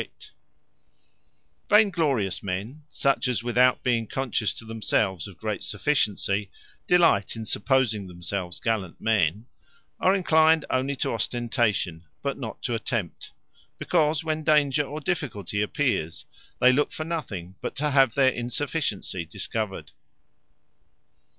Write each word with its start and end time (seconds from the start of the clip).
Vain 0.01 0.09
Undertaking 0.09 0.31
From 0.33 0.35
Vain 0.63 0.71
glory 0.79 1.83
Vain 1.83 1.91
glorious 2.23 2.43
men, 2.43 2.83
such 2.89 3.27
as 3.27 3.43
without 3.43 3.83
being 3.83 4.07
conscious 4.07 4.51
to 4.55 4.65
themselves 4.65 5.27
of 5.27 5.37
great 5.37 5.63
sufficiency, 5.63 6.49
delight 6.87 7.35
in 7.35 7.45
supposing 7.45 8.07
themselves 8.07 8.59
gallant 8.59 8.99
men, 8.99 9.45
are 9.99 10.15
enclined 10.15 10.65
onely 10.71 10.95
to 10.95 11.11
ostentation; 11.13 12.03
but 12.23 12.35
not 12.39 12.63
to 12.63 12.73
attempt: 12.73 13.29
Because 13.77 14.23
when 14.23 14.43
danger 14.43 14.81
or 14.81 14.99
difficulty 15.01 15.61
appears, 15.61 16.25
they 16.57 16.73
look 16.73 16.91
for 16.91 17.03
nothing 17.03 17.53
but 17.61 17.75
to 17.75 17.91
have 17.91 18.15
their 18.15 18.31
insufficiency 18.31 19.23
discovered. 19.23 19.91